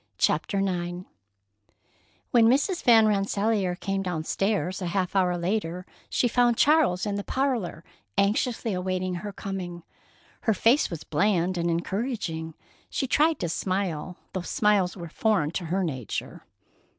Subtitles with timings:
[0.17, 1.05] CHAPTER IX
[2.31, 2.81] When Mrs.
[2.81, 7.83] Van Rensselaer came down stairs a half hour later she found Charles in the parlor
[8.17, 9.83] anxiously awaiting her coming.
[10.41, 12.55] Her face was bland and encouraging.
[12.89, 16.47] She tried to smile, though smiles were foreign to her nature.